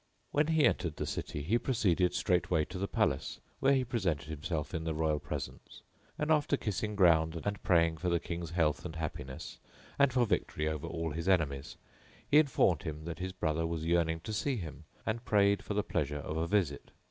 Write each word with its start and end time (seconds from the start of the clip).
When 0.31 0.47
he 0.47 0.65
entered 0.65 0.95
the 0.95 1.05
city 1.05 1.43
he 1.43 1.59
proceeded 1.59 2.15
straightway 2.15 2.65
to 2.65 2.79
the 2.79 2.87
palace, 2.87 3.39
where 3.59 3.75
he 3.75 3.83
presented 3.83 4.29
himself 4.29 4.73
in 4.73 4.83
the 4.83 4.95
royal 4.95 5.19
presence; 5.19 5.83
and, 6.17 6.31
after 6.31 6.57
kissing 6.57 6.95
ground 6.95 7.39
and 7.45 7.61
praying 7.61 7.97
for 7.97 8.09
the 8.09 8.19
King's 8.19 8.49
health 8.49 8.83
and 8.83 8.95
happiness 8.95 9.59
and 9.99 10.11
for 10.11 10.25
victory 10.25 10.67
over 10.67 10.87
all 10.87 11.11
his 11.11 11.29
enemies, 11.29 11.77
he 12.27 12.39
informed 12.39 12.81
him 12.81 13.05
that 13.05 13.19
his 13.19 13.31
brother 13.31 13.67
was 13.67 13.85
yearning 13.85 14.21
to 14.21 14.33
see 14.33 14.55
him, 14.55 14.85
and 15.05 15.23
prayed 15.23 15.61
for 15.61 15.75
the 15.75 15.83
pleasure 15.83 16.17
of 16.17 16.35
a 16.35 16.47
visit. 16.47 16.89